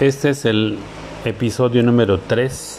[0.00, 0.78] Este es el
[1.26, 2.78] episodio número 3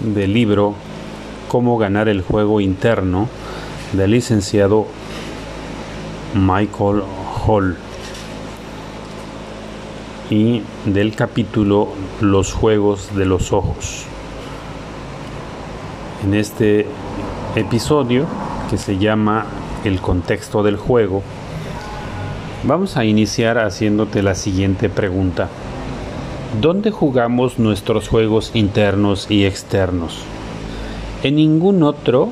[0.00, 0.74] del libro
[1.46, 3.28] Cómo ganar el juego interno
[3.92, 4.88] del licenciado
[6.34, 7.04] Michael
[7.46, 7.76] Hall
[10.28, 11.86] y del capítulo
[12.20, 14.06] Los juegos de los ojos.
[16.24, 16.84] En este
[17.54, 18.26] episodio
[18.70, 19.46] que se llama
[19.84, 21.22] El contexto del juego,
[22.66, 25.50] Vamos a iniciar haciéndote la siguiente pregunta.
[26.62, 30.22] ¿Dónde jugamos nuestros juegos internos y externos?
[31.22, 32.30] En ningún otro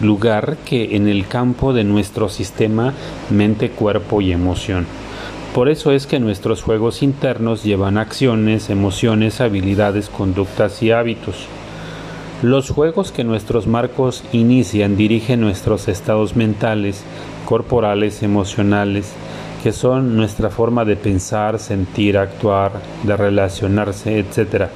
[0.00, 2.94] lugar que en el campo de nuestro sistema
[3.28, 4.86] mente, cuerpo y emoción.
[5.52, 11.48] Por eso es que nuestros juegos internos llevan acciones, emociones, habilidades, conductas y hábitos.
[12.40, 17.02] Los juegos que nuestros marcos inician dirigen nuestros estados mentales,
[17.46, 19.12] corporales, emocionales,
[19.62, 24.68] que son nuestra forma de pensar, sentir, actuar, de relacionarse, etc.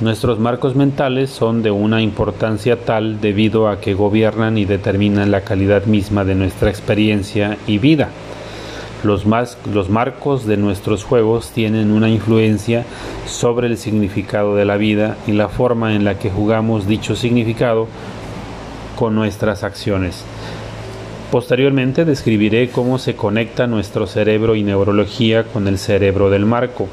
[0.00, 5.42] Nuestros marcos mentales son de una importancia tal debido a que gobiernan y determinan la
[5.42, 8.08] calidad misma de nuestra experiencia y vida.
[9.04, 9.24] Los,
[9.72, 12.84] los, marcos de nuestros juegos tienen una influencia
[13.26, 17.86] sobre el significado de la vida y la forma en la que jugamos dicho significado
[18.96, 20.24] con nuestras acciones.
[21.30, 26.88] Posteriormente describiré cómo se conecta nuestro cerebro y neurología con el cerebro del marco.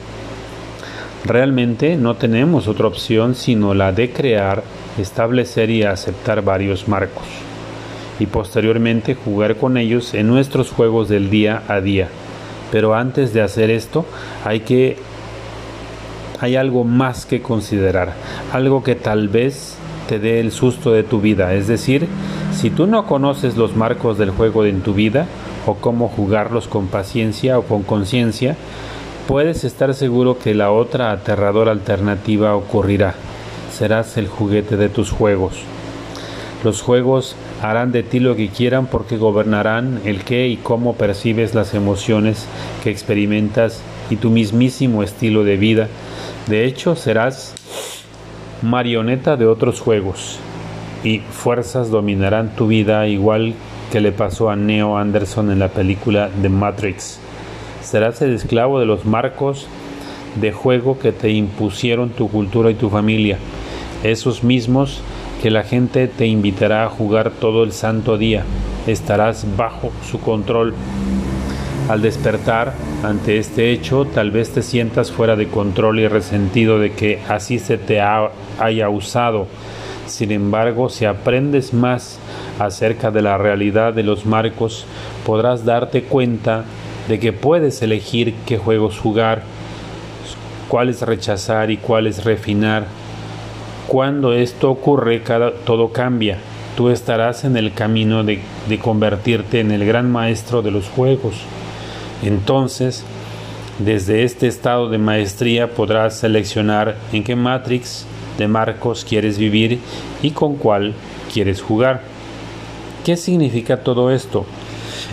[1.25, 4.63] Realmente no tenemos otra opción sino la de crear,
[4.99, 7.25] establecer y aceptar varios marcos
[8.19, 12.08] y posteriormente jugar con ellos en nuestros juegos del día a día.
[12.71, 14.05] Pero antes de hacer esto
[14.45, 14.97] hay que
[16.39, 18.13] hay algo más que considerar,
[18.53, 19.75] algo que tal vez
[20.08, 22.08] te dé el susto de tu vida, es decir,
[22.58, 25.27] si tú no conoces los marcos del juego en tu vida
[25.67, 28.55] o cómo jugarlos con paciencia o con conciencia,
[29.27, 33.14] puedes estar seguro que la otra aterradora alternativa ocurrirá.
[33.71, 35.54] Serás el juguete de tus juegos.
[36.64, 41.54] Los juegos harán de ti lo que quieran porque gobernarán el qué y cómo percibes
[41.54, 42.48] las emociones
[42.83, 45.89] que experimentas y tu mismísimo estilo de vida.
[46.48, 47.54] De hecho, serás
[48.64, 50.39] marioneta de otros juegos
[51.03, 53.53] y fuerzas dominarán tu vida igual
[53.91, 57.19] que le pasó a Neo Anderson en la película The Matrix.
[57.81, 59.67] Serás el esclavo de los marcos
[60.39, 63.37] de juego que te impusieron tu cultura y tu familia,
[64.03, 65.02] esos mismos
[65.41, 68.43] que la gente te invitará a jugar todo el santo día.
[68.87, 70.73] Estarás bajo su control.
[71.89, 76.91] Al despertar ante este hecho, tal vez te sientas fuera de control y resentido de
[76.91, 79.47] que así se te haya usado
[80.07, 82.19] sin embargo, si aprendes más
[82.59, 84.85] acerca de la realidad de los marcos,
[85.25, 86.65] podrás darte cuenta
[87.07, 89.43] de que puedes elegir qué juegos jugar,
[90.67, 92.85] cuáles rechazar y cuáles refinar.
[93.87, 95.21] Cuando esto ocurre,
[95.65, 96.39] todo cambia.
[96.75, 101.35] Tú estarás en el camino de, de convertirte en el gran maestro de los juegos.
[102.23, 103.03] Entonces,
[103.79, 108.05] desde este estado de maestría podrás seleccionar en qué Matrix
[108.37, 109.80] de Marcos quieres vivir
[110.21, 110.93] y con cuál
[111.33, 112.02] quieres jugar.
[113.03, 114.45] ¿Qué significa todo esto?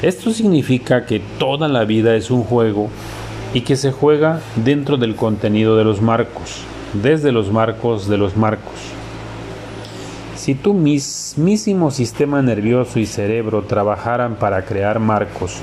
[0.02, 2.90] Esto significa que toda la vida es un juego
[3.54, 6.62] y que se juega dentro del contenido de los marcos,
[6.92, 8.74] desde los marcos de los marcos.
[10.34, 15.60] Si tu mismísimo sistema nervioso y cerebro trabajaran para crear marcos,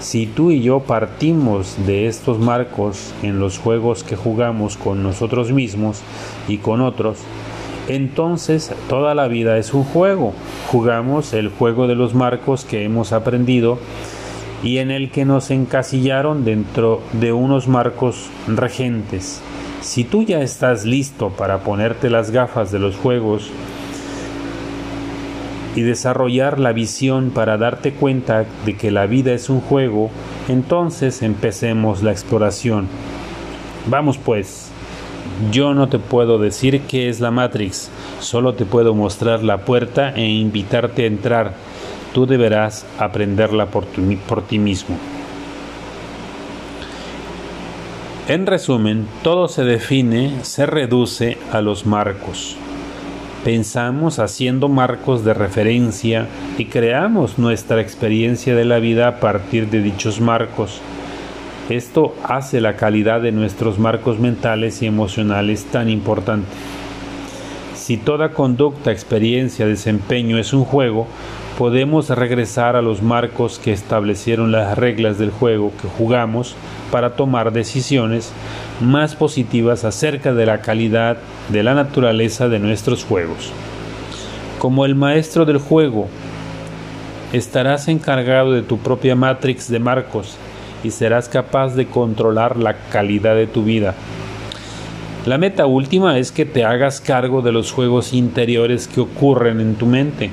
[0.00, 5.52] si tú y yo partimos de estos marcos en los juegos que jugamos con nosotros
[5.52, 6.00] mismos
[6.48, 7.18] y con otros,
[7.86, 10.32] entonces toda la vida es un juego.
[10.70, 13.78] Jugamos el juego de los marcos que hemos aprendido
[14.62, 19.42] y en el que nos encasillaron dentro de unos marcos regentes.
[19.82, 23.50] Si tú ya estás listo para ponerte las gafas de los juegos,
[25.74, 30.10] y desarrollar la visión para darte cuenta de que la vida es un juego,
[30.48, 32.88] entonces empecemos la exploración.
[33.86, 34.70] Vamos pues,
[35.50, 37.90] yo no te puedo decir qué es la Matrix,
[38.20, 41.54] solo te puedo mostrar la puerta e invitarte a entrar.
[42.12, 43.86] Tú deberás aprenderla por,
[44.28, 44.96] por ti mismo.
[48.28, 52.56] En resumen, todo se define, se reduce a los marcos.
[53.44, 56.26] Pensamos haciendo marcos de referencia
[56.58, 60.82] y creamos nuestra experiencia de la vida a partir de dichos marcos.
[61.70, 66.48] Esto hace la calidad de nuestros marcos mentales y emocionales tan importante.
[67.90, 71.08] Si toda conducta, experiencia, desempeño es un juego,
[71.58, 76.54] podemos regresar a los marcos que establecieron las reglas del juego que jugamos
[76.92, 78.32] para tomar decisiones
[78.80, 81.16] más positivas acerca de la calidad
[81.48, 83.50] de la naturaleza de nuestros juegos.
[84.60, 86.06] Como el maestro del juego,
[87.32, 90.36] estarás encargado de tu propia matrix de marcos
[90.84, 93.96] y serás capaz de controlar la calidad de tu vida.
[95.26, 99.74] La meta última es que te hagas cargo de los juegos interiores que ocurren en
[99.74, 100.30] tu mente,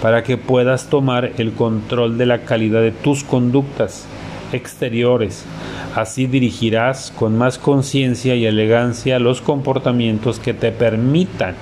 [0.00, 4.06] para que puedas tomar el control de la calidad de tus conductas
[4.50, 5.44] exteriores.
[5.94, 11.54] Así dirigirás con más conciencia y elegancia los comportamientos que te permitan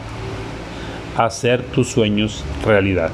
[1.17, 3.11] hacer tus sueños realidad.